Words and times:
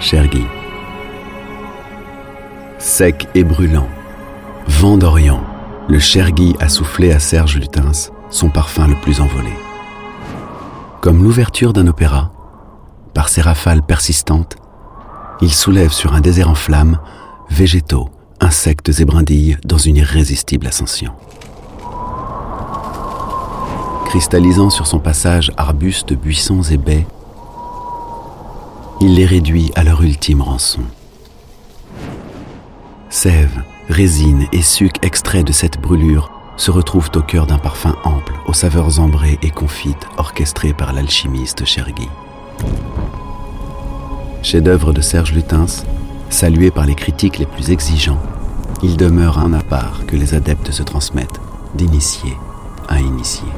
Chergui. 0.00 0.46
Sec 2.78 3.28
et 3.34 3.44
brûlant, 3.44 3.86
vent 4.66 4.96
d'Orient, 4.96 5.44
le 5.88 5.98
Chergui 5.98 6.56
a 6.58 6.70
soufflé 6.70 7.12
à 7.12 7.18
Serge 7.18 7.58
Lutens 7.58 8.10
son 8.30 8.48
parfum 8.48 8.88
le 8.88 8.94
plus 8.94 9.20
envolé. 9.20 9.50
Comme 11.02 11.22
l'ouverture 11.22 11.74
d'un 11.74 11.86
opéra, 11.86 12.32
par 13.12 13.28
ses 13.28 13.42
rafales 13.42 13.82
persistantes, 13.82 14.56
il 15.42 15.52
soulève 15.52 15.92
sur 15.92 16.14
un 16.14 16.22
désert 16.22 16.48
en 16.48 16.54
flammes 16.54 16.98
végétaux, 17.50 18.08
insectes 18.40 19.00
et 19.00 19.04
brindilles 19.04 19.58
dans 19.64 19.78
une 19.78 19.96
irrésistible 19.96 20.66
ascension. 20.66 21.12
Cristallisant 24.06 24.70
sur 24.70 24.86
son 24.86 24.98
passage 24.98 25.52
arbustes, 25.58 26.14
buissons 26.14 26.62
et 26.62 26.78
baies, 26.78 27.06
il 29.00 29.14
les 29.14 29.24
réduit 29.24 29.72
à 29.74 29.82
leur 29.82 30.02
ultime 30.02 30.42
rançon. 30.42 30.82
Sève, 33.08 33.62
résine 33.88 34.46
et 34.52 34.62
suc 34.62 34.96
extraits 35.02 35.46
de 35.46 35.52
cette 35.52 35.80
brûlure 35.80 36.30
se 36.56 36.70
retrouvent 36.70 37.10
au 37.16 37.22
cœur 37.22 37.46
d'un 37.46 37.58
parfum 37.58 37.96
ample, 38.04 38.34
aux 38.46 38.52
saveurs 38.52 39.00
ambrées 39.00 39.38
et 39.42 39.50
confites, 39.50 40.06
orchestré 40.18 40.74
par 40.74 40.92
l'alchimiste 40.92 41.64
Chergui. 41.64 42.08
Chef-d'œuvre 44.42 44.92
de 44.92 45.00
Serge 45.00 45.32
Lutens, 45.32 45.84
salué 46.28 46.70
par 46.70 46.84
les 46.84 46.94
critiques 46.94 47.38
les 47.38 47.46
plus 47.46 47.70
exigeants, 47.70 48.20
il 48.82 48.98
demeure 48.98 49.38
un 49.38 49.54
à 49.54 49.62
part 49.62 50.04
que 50.06 50.16
les 50.16 50.34
adeptes 50.34 50.72
se 50.72 50.82
transmettent 50.82 51.40
d'initié 51.74 52.36
à 52.88 53.00
initié. 53.00 53.48